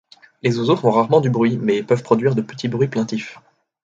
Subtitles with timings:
[0.41, 3.37] Les oiseaux font rarement du bruit, mais peuvent produire de petits bruits plaintifs.